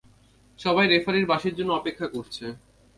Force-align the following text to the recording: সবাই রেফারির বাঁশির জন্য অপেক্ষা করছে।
সবাই 0.59 0.85
রেফারির 0.87 1.29
বাঁশির 1.31 1.57
জন্য 1.59 1.71
অপেক্ষা 1.73 2.07
করছে। 2.07 2.45